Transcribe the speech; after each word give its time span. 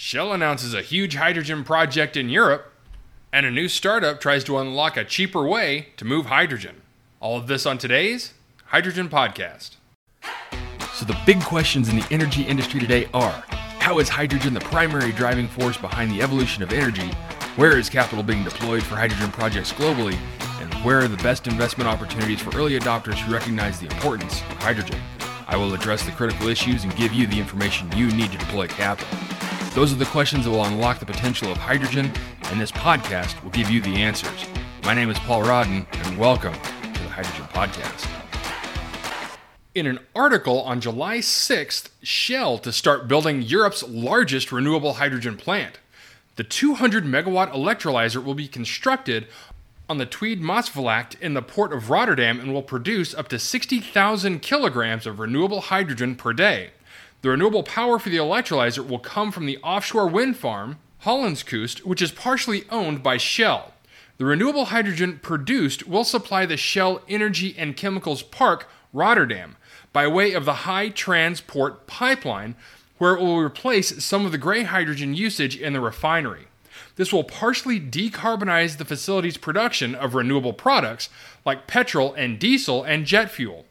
Shell 0.00 0.32
announces 0.32 0.74
a 0.74 0.80
huge 0.80 1.16
hydrogen 1.16 1.64
project 1.64 2.16
in 2.16 2.28
Europe, 2.28 2.72
and 3.32 3.44
a 3.44 3.50
new 3.50 3.66
startup 3.66 4.20
tries 4.20 4.44
to 4.44 4.56
unlock 4.56 4.96
a 4.96 5.04
cheaper 5.04 5.44
way 5.44 5.88
to 5.96 6.04
move 6.04 6.26
hydrogen. 6.26 6.82
All 7.18 7.36
of 7.36 7.48
this 7.48 7.66
on 7.66 7.78
today's 7.78 8.32
Hydrogen 8.66 9.08
Podcast. 9.08 9.70
So, 10.94 11.04
the 11.04 11.18
big 11.26 11.42
questions 11.42 11.88
in 11.88 11.96
the 11.96 12.06
energy 12.12 12.44
industry 12.44 12.78
today 12.78 13.08
are 13.12 13.42
how 13.80 13.98
is 13.98 14.08
hydrogen 14.08 14.54
the 14.54 14.60
primary 14.60 15.10
driving 15.10 15.48
force 15.48 15.76
behind 15.76 16.12
the 16.12 16.22
evolution 16.22 16.62
of 16.62 16.72
energy? 16.72 17.10
Where 17.56 17.76
is 17.76 17.90
capital 17.90 18.22
being 18.22 18.44
deployed 18.44 18.84
for 18.84 18.94
hydrogen 18.94 19.32
projects 19.32 19.72
globally? 19.72 20.16
And 20.60 20.72
where 20.84 21.00
are 21.00 21.08
the 21.08 21.16
best 21.24 21.48
investment 21.48 21.90
opportunities 21.90 22.40
for 22.40 22.56
early 22.56 22.78
adopters 22.78 23.18
who 23.18 23.34
recognize 23.34 23.80
the 23.80 23.86
importance 23.86 24.42
of 24.42 24.58
hydrogen? 24.58 25.00
I 25.48 25.56
will 25.56 25.74
address 25.74 26.04
the 26.04 26.12
critical 26.12 26.46
issues 26.46 26.84
and 26.84 26.94
give 26.94 27.12
you 27.12 27.26
the 27.26 27.40
information 27.40 27.90
you 27.96 28.12
need 28.12 28.30
to 28.30 28.38
deploy 28.38 28.68
capital. 28.68 29.37
Those 29.78 29.92
are 29.92 29.96
the 29.96 30.06
questions 30.06 30.44
that 30.44 30.50
will 30.50 30.64
unlock 30.64 30.98
the 30.98 31.06
potential 31.06 31.52
of 31.52 31.56
hydrogen, 31.56 32.10
and 32.46 32.60
this 32.60 32.72
podcast 32.72 33.40
will 33.44 33.50
give 33.50 33.70
you 33.70 33.80
the 33.80 33.94
answers. 33.94 34.44
My 34.82 34.92
name 34.92 35.08
is 35.08 35.16
Paul 35.20 35.44
Rodden, 35.44 35.86
and 36.04 36.18
welcome 36.18 36.52
to 36.52 37.00
the 37.00 37.08
Hydrogen 37.08 37.44
Podcast. 37.52 38.10
In 39.76 39.86
an 39.86 40.00
article 40.16 40.62
on 40.62 40.80
July 40.80 41.18
6th, 41.18 41.90
Shell 42.02 42.58
to 42.58 42.72
start 42.72 43.06
building 43.06 43.40
Europe's 43.40 43.84
largest 43.84 44.50
renewable 44.50 44.94
hydrogen 44.94 45.36
plant. 45.36 45.78
The 46.34 46.42
200 46.42 47.04
megawatt 47.04 47.52
electrolyzer 47.52 48.24
will 48.24 48.34
be 48.34 48.48
constructed 48.48 49.28
on 49.88 49.98
the 49.98 50.06
Tweede 50.06 50.42
Maasvlakte 50.42 51.20
in 51.20 51.34
the 51.34 51.42
port 51.42 51.72
of 51.72 51.88
Rotterdam 51.88 52.40
and 52.40 52.52
will 52.52 52.62
produce 52.62 53.14
up 53.14 53.28
to 53.28 53.38
60,000 53.38 54.42
kilograms 54.42 55.06
of 55.06 55.20
renewable 55.20 55.60
hydrogen 55.60 56.16
per 56.16 56.32
day. 56.32 56.70
The 57.20 57.30
renewable 57.30 57.64
power 57.64 57.98
for 57.98 58.10
the 58.10 58.16
electrolyzer 58.16 58.86
will 58.86 59.00
come 59.00 59.32
from 59.32 59.46
the 59.46 59.58
offshore 59.58 60.06
wind 60.06 60.36
farm, 60.36 60.78
Hollandse 61.04 61.44
Kust, 61.44 61.84
which 61.84 62.00
is 62.00 62.12
partially 62.12 62.64
owned 62.70 63.02
by 63.02 63.16
Shell. 63.16 63.74
The 64.18 64.24
renewable 64.24 64.66
hydrogen 64.66 65.18
produced 65.20 65.88
will 65.88 66.04
supply 66.04 66.46
the 66.46 66.56
Shell 66.56 67.02
Energy 67.08 67.56
and 67.58 67.76
Chemicals 67.76 68.22
Park, 68.22 68.68
Rotterdam, 68.92 69.56
by 69.92 70.06
way 70.06 70.32
of 70.32 70.44
the 70.44 70.52
HyTransPort 70.52 71.86
Pipeline, 71.88 72.54
where 72.98 73.14
it 73.14 73.20
will 73.20 73.38
replace 73.38 74.04
some 74.04 74.24
of 74.24 74.30
the 74.30 74.38
gray 74.38 74.62
hydrogen 74.62 75.14
usage 75.14 75.56
in 75.56 75.72
the 75.72 75.80
refinery. 75.80 76.46
This 76.94 77.12
will 77.12 77.24
partially 77.24 77.80
decarbonize 77.80 78.76
the 78.76 78.84
facility's 78.84 79.36
production 79.36 79.94
of 79.94 80.14
renewable 80.14 80.52
products 80.52 81.08
like 81.44 81.66
petrol 81.66 82.14
and 82.14 82.38
diesel 82.38 82.84
and 82.84 83.06
jet 83.06 83.30
fuel. 83.30 83.64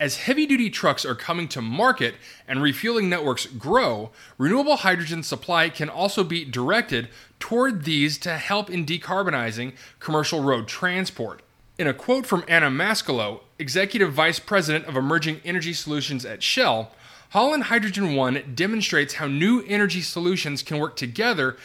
As 0.00 0.16
heavy 0.16 0.46
duty 0.46 0.70
trucks 0.70 1.04
are 1.04 1.14
coming 1.14 1.46
to 1.48 1.60
market 1.60 2.14
and 2.48 2.62
refueling 2.62 3.10
networks 3.10 3.44
grow, 3.44 4.08
renewable 4.38 4.76
hydrogen 4.76 5.22
supply 5.22 5.68
can 5.68 5.90
also 5.90 6.24
be 6.24 6.42
directed 6.42 7.10
toward 7.38 7.84
these 7.84 8.16
to 8.20 8.38
help 8.38 8.70
in 8.70 8.86
decarbonizing 8.86 9.74
commercial 9.98 10.42
road 10.42 10.66
transport. 10.66 11.42
In 11.76 11.86
a 11.86 11.92
quote 11.92 12.24
from 12.24 12.44
Anna 12.48 12.70
Mascolo, 12.70 13.40
Executive 13.58 14.10
Vice 14.14 14.38
President 14.38 14.86
of 14.86 14.96
Emerging 14.96 15.42
Energy 15.44 15.74
Solutions 15.74 16.24
at 16.24 16.42
Shell, 16.42 16.92
Holland 17.30 17.64
Hydrogen 17.64 18.14
One 18.14 18.54
demonstrates 18.54 19.14
how 19.14 19.26
new 19.26 19.62
energy 19.68 20.00
solutions 20.00 20.62
can 20.62 20.78
work 20.78 20.96
together 20.96 21.58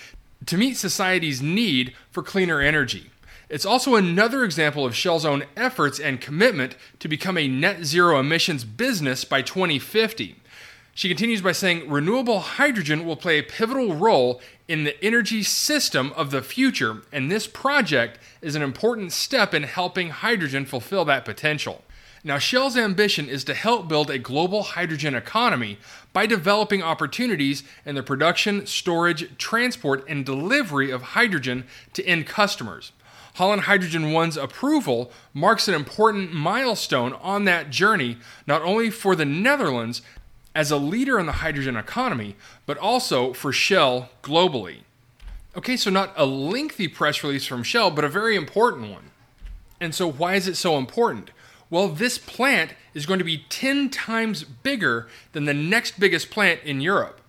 to 0.45 0.57
meet 0.57 0.75
society's 0.75 1.41
need 1.41 1.93
for 2.11 2.21
cleaner 2.21 2.59
energy. 2.59 3.11
It's 3.49 3.65
also 3.65 3.95
another 3.95 4.43
example 4.43 4.85
of 4.85 4.95
Shell's 4.95 5.25
own 5.25 5.43
efforts 5.55 5.99
and 5.99 6.19
commitment 6.19 6.75
to 6.99 7.07
become 7.07 7.37
a 7.37 7.47
net 7.47 7.85
zero 7.85 8.19
emissions 8.19 8.63
business 8.63 9.23
by 9.23 9.41
2050. 9.41 10.35
She 10.95 11.09
continues 11.09 11.41
by 11.41 11.51
saying 11.51 11.89
renewable 11.89 12.39
hydrogen 12.39 13.05
will 13.05 13.17
play 13.17 13.37
a 13.37 13.43
pivotal 13.43 13.95
role 13.95 14.41
in 14.67 14.85
the 14.85 15.03
energy 15.03 15.43
system 15.43 16.13
of 16.15 16.31
the 16.31 16.41
future, 16.41 17.01
and 17.11 17.29
this 17.29 17.47
project 17.47 18.17
is 18.41 18.55
an 18.55 18.61
important 18.61 19.11
step 19.11 19.53
in 19.53 19.63
helping 19.63 20.09
hydrogen 20.09 20.65
fulfill 20.65 21.05
that 21.05 21.25
potential. 21.25 21.83
Now, 22.23 22.39
Shell's 22.39 22.75
ambition 22.75 23.29
is 23.29 23.43
to 23.43 23.53
help 23.53 23.87
build 23.87 24.09
a 24.09 24.17
global 24.17 24.63
hydrogen 24.63 25.13
economy 25.13 25.77
by 26.11 26.25
developing 26.25 26.81
opportunities 26.81 27.63
in 27.85 27.93
the 27.93 28.01
production, 28.01 28.65
storage, 28.65 29.37
transport, 29.37 30.03
and 30.07 30.25
delivery 30.25 30.89
of 30.89 31.01
hydrogen 31.01 31.65
to 31.93 32.03
end 32.03 32.25
customers. 32.25 32.93
Holland 33.35 33.63
Hydrogen 33.63 34.13
One's 34.13 34.37
approval 34.37 35.11
marks 35.33 35.67
an 35.67 35.73
important 35.73 36.33
milestone 36.33 37.11
on 37.13 37.43
that 37.43 37.69
journey, 37.69 38.17
not 38.47 38.61
only 38.61 38.89
for 38.89 39.13
the 39.13 39.25
Netherlands 39.25 40.01
as 40.55 40.71
a 40.71 40.77
leader 40.77 41.19
in 41.19 41.25
the 41.25 41.33
hydrogen 41.33 41.75
economy, 41.75 42.37
but 42.65 42.77
also 42.77 43.33
for 43.33 43.51
Shell 43.51 44.09
globally. 44.23 44.79
Okay, 45.53 45.75
so 45.75 45.89
not 45.89 46.13
a 46.15 46.25
lengthy 46.25 46.87
press 46.87 47.23
release 47.23 47.45
from 47.45 47.61
Shell, 47.61 47.91
but 47.91 48.05
a 48.05 48.09
very 48.09 48.37
important 48.37 48.89
one. 48.89 49.11
And 49.81 49.93
so, 49.93 50.09
why 50.09 50.35
is 50.35 50.47
it 50.47 50.55
so 50.55 50.77
important? 50.77 51.31
Well, 51.69 51.89
this 51.89 52.17
plant 52.17 52.73
is 52.93 53.05
going 53.05 53.19
to 53.19 53.25
be 53.25 53.43
10 53.49 53.89
times 53.89 54.45
bigger 54.45 55.09
than 55.33 55.43
the 55.43 55.53
next 55.53 55.99
biggest 55.99 56.29
plant 56.29 56.61
in 56.63 56.79
Europe. 56.79 57.19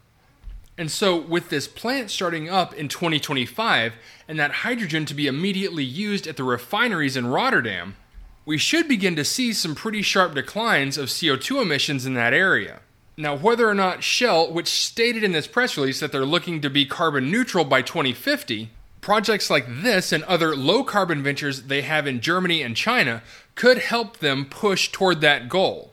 And 0.78 0.91
so, 0.91 1.16
with 1.16 1.48
this 1.48 1.66
plant 1.66 2.10
starting 2.10 2.50
up 2.50 2.75
in 2.75 2.88
2025 2.88 3.94
and 4.28 4.38
that 4.38 4.53
hydrogen 4.53 5.06
to 5.06 5.14
be 5.14 5.26
immediately 5.26 5.84
used 5.84 6.26
at 6.26 6.37
the 6.37 6.44
refineries 6.44 7.16
in 7.16 7.26
Rotterdam, 7.26 7.97
we 8.44 8.59
should 8.59 8.86
begin 8.86 9.16
to 9.16 9.25
see 9.25 9.53
some 9.53 9.75
pretty 9.75 10.03
sharp 10.03 10.34
declines 10.34 10.98
of 10.98 11.09
CO2 11.09 11.62
emissions 11.62 12.04
in 12.04 12.15
that 12.15 12.34
area. 12.34 12.81
Now, 13.16 13.34
whether 13.34 13.66
or 13.66 13.75
not 13.75 14.04
Shell, 14.04 14.53
which 14.53 14.69
stated 14.69 15.25
in 15.25 15.32
this 15.32 15.47
press 15.47 15.78
release 15.78 16.00
that 16.00 16.12
they're 16.12 16.26
looking 16.26 16.60
to 16.60 16.69
be 16.69 16.84
carbon 16.84 17.31
neutral 17.31 17.65
by 17.65 17.81
2050, 17.81 18.70
projects 19.00 19.48
like 19.48 19.65
this 19.69 20.12
and 20.12 20.22
other 20.25 20.54
low 20.54 20.84
carbon 20.84 21.22
ventures 21.22 21.62
they 21.62 21.82
have 21.82 22.06
in 22.06 22.20
Germany 22.20 22.60
and 22.62 22.76
China 22.76 23.22
could 23.54 23.78
help 23.78 24.19
them 24.19 24.44
push 24.44 24.92
toward 24.92 25.22
that 25.22 25.48
goal. 25.48 25.92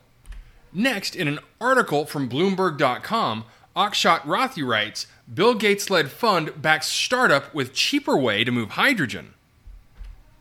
Next, 0.74 1.16
in 1.16 1.28
an 1.30 1.40
article 1.62 2.06
from 2.06 2.28
Bloomberg.com, 2.28 3.46
Akshat 3.76 4.22
Rathi 4.22 4.66
writes 4.66 5.08
Bill 5.34 5.56
Gates 5.56 5.90
led 5.90 6.12
fund 6.12 6.62
backs 6.62 6.88
startup 6.88 7.54
with 7.56 7.74
cheaper 7.74 8.16
way 8.16 8.44
to 8.44 8.52
move 8.52 8.72
hydrogen. 8.72 9.34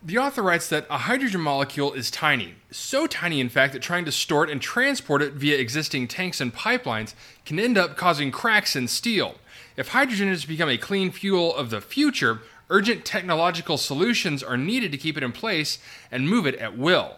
The 0.04 0.19
author 0.19 0.43
writes 0.43 0.69
that 0.69 0.87
a 0.91 0.98
hydrogen 0.98 1.41
molecule 1.41 1.93
is 1.94 2.10
tiny, 2.10 2.56
so 2.70 3.06
tiny 3.06 3.41
in 3.41 3.48
fact 3.48 3.72
that 3.72 3.81
trying 3.81 4.04
to 4.04 4.12
store 4.12 4.44
it 4.44 4.50
and 4.50 4.60
transport 4.60 5.22
it 5.22 5.34
via 5.34 5.56
existing 5.56 6.09
tanks 6.09 6.41
and 6.41 6.54
pipelines 6.54 7.15
can 7.47 7.59
end 7.59 7.78
up 7.78 7.97
causing 7.97 8.32
cracks 8.32 8.76
in 8.76 8.88
steel. 8.88 9.37
If 9.76 9.88
hydrogen 9.88 10.28
is 10.28 10.43
to 10.43 10.49
become 10.49 10.69
a 10.69 10.76
clean 10.76 11.10
fuel 11.10 11.54
of 11.54 11.70
the 11.70 11.81
future, 11.81 12.41
urgent 12.69 13.04
technological 13.04 13.78
solutions 13.78 14.43
are 14.43 14.59
needed 14.59 14.93
to 14.93 14.99
keep 14.99 15.16
it 15.16 15.22
in 15.22 15.32
place 15.32 15.78
and 16.10 16.28
move 16.28 16.47
it 16.47 16.56
at 16.56 16.76
will. 16.76 17.16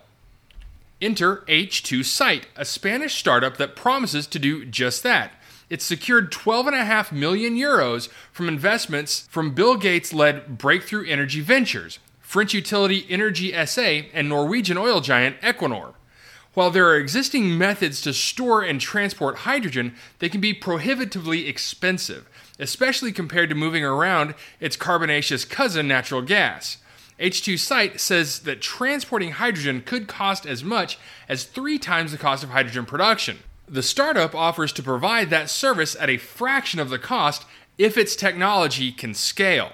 Enter 1.00 1.38
H2Site, 1.48 2.44
a 2.54 2.64
Spanish 2.64 3.14
startup 3.14 3.56
that 3.56 3.74
promises 3.74 4.28
to 4.28 4.38
do 4.38 4.64
just 4.64 5.02
that. 5.02 5.32
It 5.70 5.82
secured 5.82 6.30
12.5 6.30 7.12
million 7.12 7.56
euros 7.56 8.08
from 8.32 8.48
investments 8.48 9.26
from 9.30 9.54
Bill 9.54 9.76
Gates 9.76 10.12
led 10.12 10.58
Breakthrough 10.58 11.06
Energy 11.06 11.40
Ventures, 11.40 11.98
French 12.20 12.52
utility 12.52 13.02
Engie 13.02 13.66
SA, 13.66 14.08
and 14.12 14.28
Norwegian 14.28 14.76
oil 14.76 15.00
giant 15.00 15.40
Equinor. 15.40 15.94
While 16.54 16.70
there 16.70 16.86
are 16.88 16.96
existing 16.96 17.58
methods 17.58 18.00
to 18.02 18.12
store 18.12 18.62
and 18.62 18.80
transport 18.80 19.38
hydrogen, 19.38 19.94
they 20.20 20.28
can 20.28 20.40
be 20.40 20.54
prohibitively 20.54 21.48
expensive, 21.48 22.28
especially 22.60 23.10
compared 23.10 23.48
to 23.48 23.56
moving 23.56 23.84
around 23.84 24.34
its 24.60 24.76
carbonaceous 24.76 25.44
cousin, 25.44 25.88
natural 25.88 26.22
gas. 26.22 26.78
H2Site 27.18 27.98
says 27.98 28.40
that 28.40 28.60
transporting 28.60 29.32
hydrogen 29.32 29.82
could 29.84 30.06
cost 30.06 30.46
as 30.46 30.62
much 30.62 30.98
as 31.28 31.44
three 31.44 31.78
times 31.78 32.12
the 32.12 32.18
cost 32.18 32.44
of 32.44 32.50
hydrogen 32.50 32.86
production. 32.86 33.38
The 33.66 33.82
startup 33.82 34.34
offers 34.34 34.72
to 34.74 34.82
provide 34.82 35.30
that 35.30 35.48
service 35.48 35.96
at 35.98 36.10
a 36.10 36.18
fraction 36.18 36.80
of 36.80 36.90
the 36.90 36.98
cost 36.98 37.46
if 37.78 37.96
its 37.96 38.14
technology 38.14 38.92
can 38.92 39.14
scale. 39.14 39.72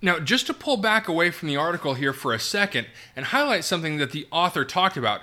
Now, 0.00 0.20
just 0.20 0.46
to 0.46 0.54
pull 0.54 0.76
back 0.76 1.08
away 1.08 1.30
from 1.30 1.48
the 1.48 1.56
article 1.56 1.94
here 1.94 2.12
for 2.12 2.32
a 2.32 2.38
second 2.38 2.86
and 3.16 3.26
highlight 3.26 3.64
something 3.64 3.96
that 3.96 4.12
the 4.12 4.28
author 4.30 4.64
talked 4.64 4.96
about, 4.96 5.22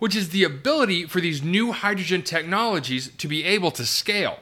which 0.00 0.16
is 0.16 0.30
the 0.30 0.42
ability 0.42 1.06
for 1.06 1.20
these 1.20 1.42
new 1.42 1.70
hydrogen 1.72 2.22
technologies 2.22 3.08
to 3.08 3.28
be 3.28 3.44
able 3.44 3.70
to 3.70 3.86
scale. 3.86 4.40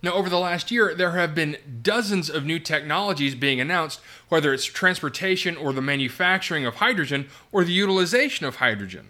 Now, 0.00 0.12
over 0.12 0.30
the 0.30 0.38
last 0.38 0.70
year, 0.70 0.94
there 0.94 1.10
have 1.10 1.34
been 1.34 1.56
dozens 1.82 2.30
of 2.30 2.44
new 2.44 2.60
technologies 2.60 3.34
being 3.34 3.60
announced, 3.60 4.00
whether 4.28 4.54
it's 4.54 4.64
transportation 4.64 5.56
or 5.56 5.72
the 5.72 5.82
manufacturing 5.82 6.64
of 6.64 6.76
hydrogen 6.76 7.28
or 7.50 7.64
the 7.64 7.72
utilization 7.72 8.46
of 8.46 8.56
hydrogen. 8.56 9.08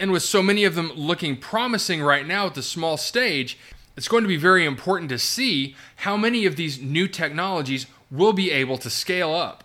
And 0.00 0.12
with 0.12 0.22
so 0.22 0.42
many 0.42 0.64
of 0.64 0.74
them 0.74 0.92
looking 0.94 1.36
promising 1.36 2.02
right 2.02 2.26
now 2.26 2.46
at 2.46 2.54
the 2.54 2.62
small 2.62 2.96
stage, 2.96 3.58
it's 3.96 4.08
going 4.08 4.22
to 4.22 4.28
be 4.28 4.36
very 4.36 4.64
important 4.64 5.08
to 5.10 5.18
see 5.18 5.74
how 5.96 6.16
many 6.16 6.46
of 6.46 6.56
these 6.56 6.80
new 6.80 7.08
technologies 7.08 7.86
will 8.10 8.32
be 8.32 8.50
able 8.50 8.78
to 8.78 8.90
scale 8.90 9.34
up. 9.34 9.64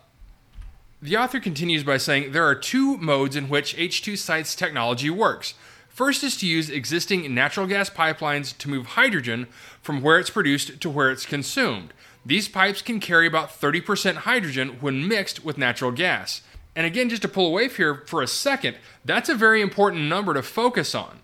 The 1.01 1.18
author 1.18 1.39
continues 1.39 1.83
by 1.83 1.97
saying 1.97 2.31
there 2.31 2.47
are 2.47 2.56
two 2.56 2.97
modes 2.97 3.35
in 3.35 3.50
which 3.50 3.75
H2Site's 3.75 4.56
technology 4.56 5.09
works. 5.09 5.53
First 5.89 6.24
is 6.24 6.35
to 6.38 6.47
use 6.47 6.69
existing 6.71 7.35
natural 7.35 7.68
gas 7.68 7.89
pipelines 7.89 8.57
to 8.57 8.69
move 8.69 8.88
hydrogen 8.88 9.47
from 9.81 10.01
where 10.01 10.18
it's 10.18 10.31
produced 10.31 10.81
to 10.81 10.89
where 10.89 11.12
it's 11.12 11.25
consumed. 11.25 11.94
These 12.25 12.47
pipes 12.47 12.81
can 12.81 13.00
carry 13.00 13.27
about 13.27 13.50
30% 13.50 14.15
hydrogen 14.15 14.77
when 14.80 15.07
mixed 15.07 15.45
with 15.45 15.57
natural 15.57 15.91
gas. 15.91 16.41
And 16.75 16.86
again, 16.86 17.10
just 17.10 17.22
to 17.22 17.28
pull 17.28 17.48
away 17.48 17.70
here 17.70 18.04
for 18.06 18.22
a 18.22 18.28
second, 18.28 18.78
that's 19.06 19.30
a 19.30 19.36
very 19.36 19.62
important 19.62 20.04
number 20.04 20.34
to 20.34 20.42
focus 20.42 20.96
on. 20.96 21.20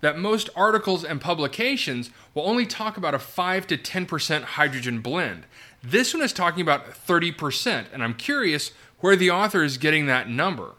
That 0.00 0.18
most 0.18 0.50
articles 0.54 1.04
and 1.04 1.20
publications 1.20 2.10
will 2.34 2.48
only 2.48 2.66
talk 2.66 2.96
about 2.96 3.14
a 3.14 3.18
5 3.18 3.66
to 3.68 3.78
10% 3.78 4.42
hydrogen 4.42 5.00
blend. 5.00 5.44
This 5.82 6.14
one 6.14 6.22
is 6.22 6.32
talking 6.32 6.60
about 6.60 6.86
30%, 6.86 7.86
and 7.92 8.02
I'm 8.02 8.14
curious 8.14 8.72
where 9.00 9.16
the 9.16 9.30
author 9.30 9.62
is 9.62 9.78
getting 9.78 10.06
that 10.06 10.28
number. 10.28 10.72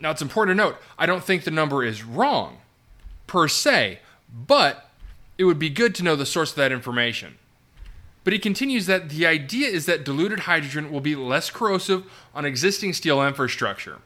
Now, 0.00 0.10
it's 0.10 0.22
important 0.22 0.58
to 0.58 0.64
note, 0.64 0.76
I 0.98 1.06
don't 1.06 1.22
think 1.22 1.44
the 1.44 1.50
number 1.50 1.84
is 1.84 2.02
wrong 2.02 2.58
per 3.26 3.48
se, 3.48 4.00
but 4.32 4.90
it 5.38 5.44
would 5.44 5.58
be 5.58 5.70
good 5.70 5.94
to 5.96 6.02
know 6.02 6.16
the 6.16 6.26
source 6.26 6.50
of 6.50 6.56
that 6.56 6.72
information. 6.72 7.38
But 8.24 8.32
he 8.32 8.38
continues 8.38 8.86
that 8.86 9.08
the 9.08 9.26
idea 9.26 9.68
is 9.68 9.86
that 9.86 10.04
diluted 10.04 10.40
hydrogen 10.40 10.92
will 10.92 11.00
be 11.00 11.16
less 11.16 11.50
corrosive 11.50 12.04
on 12.34 12.44
existing 12.44 12.92
steel 12.92 13.22
infrastructure. 13.22 13.98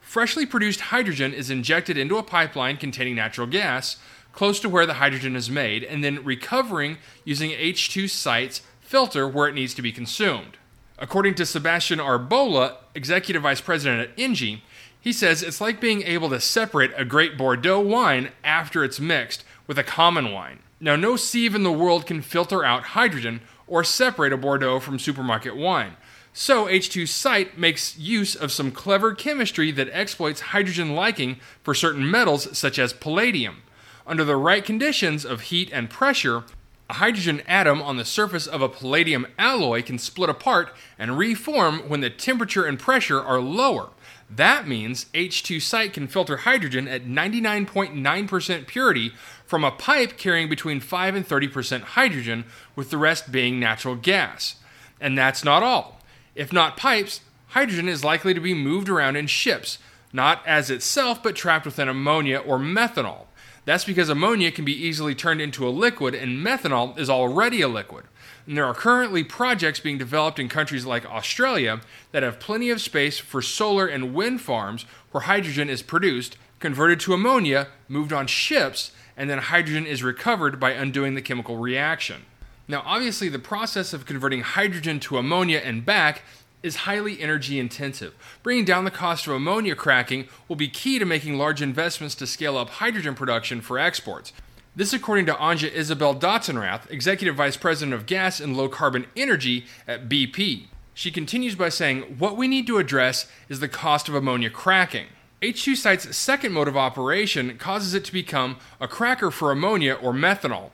Freshly 0.00 0.46
produced 0.46 0.80
hydrogen 0.80 1.32
is 1.32 1.50
injected 1.50 1.96
into 1.96 2.16
a 2.16 2.22
pipeline 2.22 2.76
containing 2.76 3.14
natural 3.14 3.46
gas 3.46 3.96
close 4.32 4.58
to 4.60 4.68
where 4.68 4.86
the 4.86 4.94
hydrogen 4.94 5.36
is 5.36 5.50
made 5.50 5.84
and 5.84 6.02
then 6.02 6.24
recovering 6.24 6.98
using 7.24 7.50
H2 7.50 8.08
Site's 8.08 8.62
filter 8.80 9.28
where 9.28 9.48
it 9.48 9.54
needs 9.54 9.74
to 9.74 9.82
be 9.82 9.92
consumed. 9.92 10.56
According 10.98 11.34
to 11.36 11.46
Sebastian 11.46 11.98
Arbola, 11.98 12.76
executive 12.94 13.42
vice 13.42 13.60
president 13.60 14.00
at 14.00 14.16
Engie, 14.16 14.60
he 15.00 15.12
says 15.12 15.42
it's 15.42 15.60
like 15.60 15.80
being 15.80 16.02
able 16.02 16.30
to 16.30 16.40
separate 16.40 16.92
a 16.96 17.04
great 17.04 17.36
Bordeaux 17.36 17.80
wine 17.80 18.30
after 18.44 18.84
it's 18.84 19.00
mixed 19.00 19.44
with 19.66 19.78
a 19.78 19.82
common 19.82 20.30
wine. 20.30 20.60
Now, 20.84 20.96
no 20.96 21.14
sieve 21.14 21.54
in 21.54 21.62
the 21.62 21.70
world 21.70 22.06
can 22.06 22.22
filter 22.22 22.64
out 22.64 22.82
hydrogen 22.82 23.42
or 23.68 23.84
separate 23.84 24.32
a 24.32 24.36
Bordeaux 24.36 24.80
from 24.80 24.98
supermarket 24.98 25.56
wine. 25.56 25.96
So, 26.32 26.66
H2 26.66 27.06
Site 27.06 27.56
makes 27.56 27.96
use 27.96 28.34
of 28.34 28.50
some 28.50 28.72
clever 28.72 29.14
chemistry 29.14 29.70
that 29.70 29.88
exploits 29.92 30.40
hydrogen 30.40 30.96
liking 30.96 31.36
for 31.62 31.72
certain 31.72 32.10
metals 32.10 32.58
such 32.58 32.80
as 32.80 32.92
palladium. 32.92 33.62
Under 34.08 34.24
the 34.24 34.34
right 34.34 34.64
conditions 34.64 35.24
of 35.24 35.42
heat 35.42 35.70
and 35.72 35.88
pressure, 35.88 36.42
a 36.90 36.94
hydrogen 36.94 37.42
atom 37.46 37.80
on 37.80 37.96
the 37.96 38.04
surface 38.04 38.48
of 38.48 38.60
a 38.60 38.68
palladium 38.68 39.28
alloy 39.38 39.84
can 39.84 39.98
split 39.98 40.30
apart 40.30 40.74
and 40.98 41.16
reform 41.16 41.88
when 41.88 42.00
the 42.00 42.10
temperature 42.10 42.64
and 42.64 42.76
pressure 42.76 43.22
are 43.22 43.40
lower. 43.40 43.90
That 44.36 44.66
means 44.66 45.06
H2 45.12 45.60
Site 45.60 45.92
can 45.92 46.08
filter 46.08 46.38
hydrogen 46.38 46.88
at 46.88 47.04
99.9% 47.04 48.66
purity 48.66 49.12
from 49.44 49.62
a 49.62 49.70
pipe 49.70 50.16
carrying 50.16 50.48
between 50.48 50.80
5 50.80 51.14
and 51.14 51.28
30% 51.28 51.82
hydrogen, 51.82 52.46
with 52.74 52.90
the 52.90 52.96
rest 52.96 53.30
being 53.30 53.60
natural 53.60 53.94
gas. 53.94 54.56
And 55.00 55.18
that's 55.18 55.44
not 55.44 55.62
all. 55.62 56.00
If 56.34 56.52
not 56.52 56.78
pipes, 56.78 57.20
hydrogen 57.48 57.88
is 57.88 58.04
likely 58.04 58.32
to 58.32 58.40
be 58.40 58.54
moved 58.54 58.88
around 58.88 59.16
in 59.16 59.26
ships, 59.26 59.78
not 60.14 60.46
as 60.46 60.70
itself, 60.70 61.22
but 61.22 61.36
trapped 61.36 61.66
within 61.66 61.88
ammonia 61.88 62.38
or 62.38 62.58
methanol. 62.58 63.26
That's 63.64 63.84
because 63.84 64.08
ammonia 64.08 64.50
can 64.50 64.64
be 64.64 64.72
easily 64.72 65.14
turned 65.14 65.40
into 65.40 65.66
a 65.66 65.70
liquid, 65.70 66.14
and 66.14 66.44
methanol 66.44 66.98
is 66.98 67.08
already 67.08 67.60
a 67.62 67.68
liquid. 67.68 68.06
And 68.46 68.56
there 68.56 68.64
are 68.64 68.74
currently 68.74 69.22
projects 69.22 69.78
being 69.78 69.98
developed 69.98 70.40
in 70.40 70.48
countries 70.48 70.84
like 70.84 71.06
Australia 71.06 71.80
that 72.10 72.24
have 72.24 72.40
plenty 72.40 72.70
of 72.70 72.80
space 72.80 73.18
for 73.18 73.40
solar 73.40 73.86
and 73.86 74.14
wind 74.14 74.40
farms 74.40 74.84
where 75.12 75.22
hydrogen 75.22 75.70
is 75.70 75.82
produced, 75.82 76.36
converted 76.58 76.98
to 77.00 77.14
ammonia, 77.14 77.68
moved 77.88 78.12
on 78.12 78.26
ships, 78.26 78.90
and 79.16 79.30
then 79.30 79.38
hydrogen 79.38 79.86
is 79.86 80.02
recovered 80.02 80.58
by 80.58 80.72
undoing 80.72 81.14
the 81.14 81.22
chemical 81.22 81.56
reaction. 81.56 82.22
Now, 82.66 82.82
obviously, 82.84 83.28
the 83.28 83.38
process 83.38 83.92
of 83.92 84.06
converting 84.06 84.40
hydrogen 84.40 84.98
to 85.00 85.18
ammonia 85.18 85.58
and 85.58 85.84
back 85.84 86.22
is 86.62 86.76
highly 86.76 87.20
energy 87.20 87.58
intensive. 87.58 88.14
Bringing 88.42 88.64
down 88.64 88.84
the 88.84 88.90
cost 88.90 89.26
of 89.26 89.32
ammonia 89.32 89.74
cracking 89.74 90.28
will 90.48 90.56
be 90.56 90.68
key 90.68 90.98
to 90.98 91.04
making 91.04 91.36
large 91.36 91.62
investments 91.62 92.14
to 92.16 92.26
scale 92.26 92.56
up 92.56 92.70
hydrogen 92.70 93.14
production 93.14 93.60
for 93.60 93.78
exports. 93.78 94.32
This, 94.74 94.92
according 94.92 95.26
to 95.26 95.34
Anja 95.34 95.70
Isabel 95.70 96.14
Dotzenrath, 96.14 96.90
Executive 96.90 97.36
Vice 97.36 97.58
President 97.58 97.92
of 97.92 98.06
Gas 98.06 98.40
and 98.40 98.56
Low 98.56 98.68
Carbon 98.68 99.06
Energy 99.14 99.66
at 99.86 100.08
BP. 100.08 100.66
She 100.94 101.10
continues 101.10 101.54
by 101.54 101.68
saying, 101.68 102.16
What 102.18 102.36
we 102.36 102.48
need 102.48 102.66
to 102.68 102.78
address 102.78 103.26
is 103.48 103.60
the 103.60 103.68
cost 103.68 104.08
of 104.08 104.14
ammonia 104.14 104.48
cracking. 104.48 105.06
H2 105.42 105.76
Site's 105.76 106.16
second 106.16 106.52
mode 106.52 106.68
of 106.68 106.76
operation 106.76 107.58
causes 107.58 107.94
it 107.94 108.04
to 108.04 108.12
become 108.12 108.56
a 108.80 108.88
cracker 108.88 109.30
for 109.30 109.50
ammonia 109.50 109.94
or 109.94 110.12
methanol. 110.12 110.70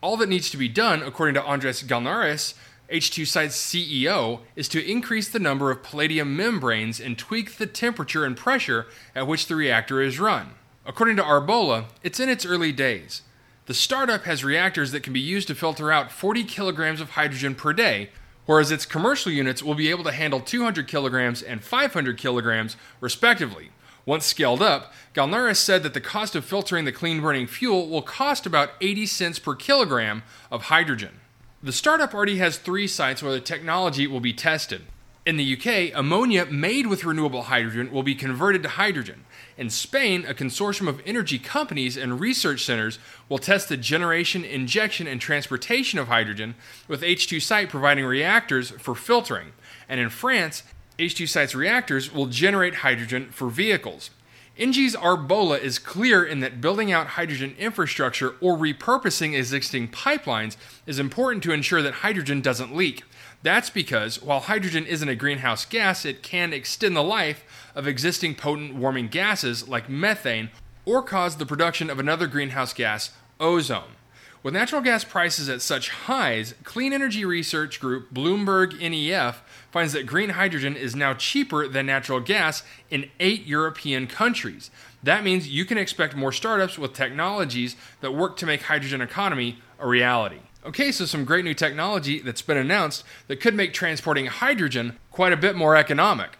All 0.00 0.16
that 0.16 0.28
needs 0.28 0.48
to 0.50 0.56
be 0.56 0.68
done, 0.68 1.02
according 1.02 1.34
to 1.34 1.44
Andres 1.44 1.82
Galnares, 1.82 2.54
H2 2.92 3.26
Site's 3.26 3.56
CEO, 3.56 4.40
is 4.54 4.68
to 4.68 4.84
increase 4.84 5.28
the 5.28 5.38
number 5.38 5.70
of 5.70 5.82
palladium 5.82 6.36
membranes 6.36 7.00
and 7.00 7.16
tweak 7.16 7.56
the 7.56 7.66
temperature 7.66 8.26
and 8.26 8.36
pressure 8.36 8.86
at 9.14 9.26
which 9.26 9.46
the 9.46 9.56
reactor 9.56 10.02
is 10.02 10.20
run. 10.20 10.50
According 10.84 11.16
to 11.16 11.22
Arbola, 11.22 11.86
it's 12.02 12.20
in 12.20 12.28
its 12.28 12.44
early 12.44 12.70
days. 12.70 13.22
The 13.66 13.74
startup 13.74 14.24
has 14.24 14.44
reactors 14.44 14.92
that 14.92 15.02
can 15.02 15.12
be 15.12 15.20
used 15.20 15.48
to 15.48 15.54
filter 15.54 15.90
out 15.90 16.12
40 16.12 16.44
kilograms 16.44 17.00
of 17.00 17.10
hydrogen 17.10 17.54
per 17.54 17.72
day, 17.72 18.10
whereas 18.44 18.70
its 18.70 18.84
commercial 18.84 19.32
units 19.32 19.62
will 19.62 19.74
be 19.74 19.88
able 19.88 20.04
to 20.04 20.12
handle 20.12 20.40
200 20.40 20.86
kilograms 20.86 21.42
and 21.42 21.64
500 21.64 22.18
kilograms, 22.18 22.76
respectively. 23.00 23.70
Once 24.04 24.26
scaled 24.26 24.60
up, 24.60 24.92
Galnares 25.14 25.58
said 25.58 25.82
that 25.84 25.94
the 25.94 26.00
cost 26.00 26.34
of 26.34 26.44
filtering 26.44 26.84
the 26.84 26.92
clean 26.92 27.20
burning 27.20 27.46
fuel 27.46 27.88
will 27.88 28.02
cost 28.02 28.44
about 28.44 28.72
80 28.80 29.06
cents 29.06 29.38
per 29.38 29.54
kilogram 29.54 30.24
of 30.50 30.64
hydrogen. 30.64 31.20
The 31.64 31.70
startup 31.70 32.12
already 32.12 32.38
has 32.38 32.58
three 32.58 32.88
sites 32.88 33.22
where 33.22 33.30
the 33.30 33.40
technology 33.40 34.08
will 34.08 34.18
be 34.18 34.32
tested. 34.32 34.82
In 35.24 35.36
the 35.36 35.56
UK, 35.56 35.96
ammonia 35.96 36.44
made 36.46 36.88
with 36.88 37.04
renewable 37.04 37.42
hydrogen 37.42 37.92
will 37.92 38.02
be 38.02 38.16
converted 38.16 38.64
to 38.64 38.70
hydrogen. 38.70 39.24
In 39.56 39.70
Spain, 39.70 40.24
a 40.26 40.34
consortium 40.34 40.88
of 40.88 41.00
energy 41.06 41.38
companies 41.38 41.96
and 41.96 42.18
research 42.18 42.64
centers 42.64 42.98
will 43.28 43.38
test 43.38 43.68
the 43.68 43.76
generation, 43.76 44.44
injection, 44.44 45.06
and 45.06 45.20
transportation 45.20 46.00
of 46.00 46.08
hydrogen, 46.08 46.56
with 46.88 47.02
H2 47.02 47.40
Site 47.40 47.68
providing 47.68 48.06
reactors 48.06 48.70
for 48.70 48.96
filtering. 48.96 49.52
And 49.88 50.00
in 50.00 50.08
France, 50.08 50.64
H2 50.98 51.28
Site's 51.28 51.54
reactors 51.54 52.12
will 52.12 52.26
generate 52.26 52.76
hydrogen 52.76 53.28
for 53.30 53.48
vehicles. 53.48 54.10
Engie's 54.58 54.94
Arbola 54.94 55.58
is 55.58 55.78
clear 55.78 56.22
in 56.22 56.40
that 56.40 56.60
building 56.60 56.92
out 56.92 57.06
hydrogen 57.08 57.54
infrastructure 57.58 58.34
or 58.38 58.54
repurposing 58.54 59.34
existing 59.34 59.88
pipelines 59.88 60.58
is 60.86 60.98
important 60.98 61.42
to 61.42 61.52
ensure 61.52 61.80
that 61.80 61.94
hydrogen 61.94 62.42
doesn't 62.42 62.76
leak. 62.76 63.02
That's 63.42 63.70
because 63.70 64.20
while 64.20 64.40
hydrogen 64.40 64.84
isn't 64.84 65.08
a 65.08 65.16
greenhouse 65.16 65.64
gas, 65.64 66.04
it 66.04 66.22
can 66.22 66.52
extend 66.52 66.94
the 66.94 67.02
life 67.02 67.44
of 67.74 67.88
existing 67.88 68.34
potent 68.34 68.74
warming 68.74 69.08
gases 69.08 69.68
like 69.68 69.88
methane 69.88 70.50
or 70.84 71.02
cause 71.02 71.36
the 71.36 71.46
production 71.46 71.88
of 71.88 71.98
another 71.98 72.26
greenhouse 72.26 72.74
gas, 72.74 73.10
ozone. 73.40 73.96
With 74.42 74.54
natural 74.54 74.82
gas 74.82 75.04
prices 75.04 75.48
at 75.48 75.62
such 75.62 75.90
highs, 75.90 76.54
clean 76.64 76.92
energy 76.92 77.24
research 77.24 77.78
group 77.78 78.12
Bloomberg 78.12 78.76
NEF 78.80 79.40
finds 79.70 79.92
that 79.92 80.04
green 80.04 80.30
hydrogen 80.30 80.74
is 80.74 80.96
now 80.96 81.14
cheaper 81.14 81.68
than 81.68 81.86
natural 81.86 82.18
gas 82.18 82.64
in 82.90 83.08
eight 83.20 83.46
European 83.46 84.08
countries. 84.08 84.72
That 85.00 85.22
means 85.22 85.46
you 85.46 85.64
can 85.64 85.78
expect 85.78 86.16
more 86.16 86.32
startups 86.32 86.76
with 86.76 86.92
technologies 86.92 87.76
that 88.00 88.14
work 88.14 88.36
to 88.38 88.46
make 88.46 88.62
hydrogen 88.62 89.00
economy 89.00 89.58
a 89.78 89.86
reality. 89.86 90.40
Okay, 90.66 90.90
so 90.90 91.04
some 91.04 91.24
great 91.24 91.44
new 91.44 91.54
technology 91.54 92.18
that's 92.18 92.42
been 92.42 92.56
announced 92.56 93.04
that 93.28 93.40
could 93.40 93.54
make 93.54 93.72
transporting 93.72 94.26
hydrogen 94.26 94.98
quite 95.12 95.32
a 95.32 95.36
bit 95.36 95.54
more 95.54 95.76
economic. 95.76 96.30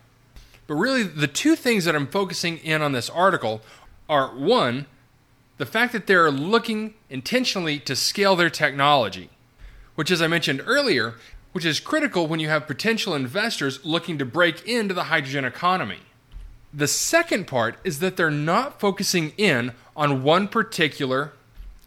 But 0.66 0.74
really, 0.74 1.04
the 1.04 1.28
two 1.28 1.54
things 1.54 1.84
that 1.84 1.94
I'm 1.94 2.08
focusing 2.08 2.58
in 2.58 2.82
on 2.82 2.92
this 2.92 3.10
article 3.10 3.62
are 4.08 4.28
one, 4.28 4.86
the 5.62 5.66
fact 5.66 5.92
that 5.92 6.08
they're 6.08 6.28
looking 6.28 6.92
intentionally 7.08 7.78
to 7.78 7.94
scale 7.94 8.34
their 8.34 8.50
technology, 8.50 9.30
which, 9.94 10.10
as 10.10 10.20
I 10.20 10.26
mentioned 10.26 10.60
earlier, 10.66 11.14
which 11.52 11.64
is 11.64 11.78
critical 11.78 12.26
when 12.26 12.40
you 12.40 12.48
have 12.48 12.66
potential 12.66 13.14
investors 13.14 13.78
looking 13.84 14.18
to 14.18 14.24
break 14.24 14.66
into 14.66 14.92
the 14.92 15.04
hydrogen 15.04 15.44
economy. 15.44 16.00
The 16.74 16.88
second 16.88 17.46
part 17.46 17.76
is 17.84 18.00
that 18.00 18.16
they're 18.16 18.28
not 18.28 18.80
focusing 18.80 19.34
in 19.38 19.70
on 19.94 20.24
one 20.24 20.48
particular 20.48 21.32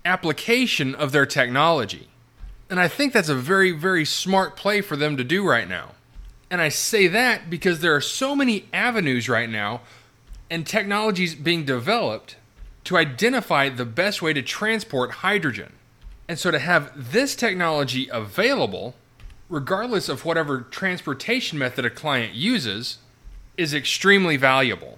application 0.05 0.95
of 0.95 1.11
their 1.11 1.25
technology. 1.25 2.07
And 2.69 2.79
I 2.79 2.87
think 2.87 3.11
that's 3.11 3.27
a 3.27 3.35
very, 3.35 3.71
very 3.71 4.05
smart 4.05 4.55
play 4.55 4.79
for 4.79 4.95
them 4.95 5.17
to 5.17 5.23
do 5.25 5.45
right 5.45 5.67
now. 5.67 5.95
And 6.49 6.61
I 6.61 6.69
say 6.69 7.07
that 7.09 7.49
because 7.49 7.81
there 7.81 7.93
are 7.93 7.99
so 7.99 8.37
many 8.37 8.69
avenues 8.71 9.27
right 9.27 9.49
now 9.49 9.81
and 10.49 10.65
technologies 10.65 11.35
being 11.35 11.65
developed 11.65 12.37
to 12.85 12.97
identify 12.97 13.69
the 13.69 13.85
best 13.85 14.21
way 14.21 14.33
to 14.33 14.41
transport 14.41 15.11
hydrogen. 15.11 15.73
And 16.27 16.39
so 16.39 16.49
to 16.49 16.59
have 16.59 17.11
this 17.11 17.35
technology 17.35 18.09
available 18.11 18.95
regardless 19.49 20.09
of 20.09 20.25
whatever 20.25 20.61
transportation 20.61 21.59
method 21.59 21.85
a 21.85 21.89
client 21.89 22.33
uses, 22.33 22.97
is 23.57 23.73
extremely 23.73 24.37
valuable. 24.37 24.97